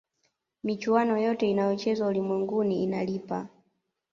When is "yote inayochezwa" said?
1.17-2.07